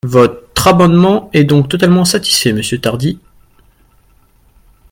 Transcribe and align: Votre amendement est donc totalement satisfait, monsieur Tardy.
Votre 0.03 0.67
amendement 0.67 1.29
est 1.31 1.43
donc 1.43 1.69
totalement 1.69 2.05
satisfait, 2.05 2.53
monsieur 2.53 2.79
Tardy. 2.81 3.19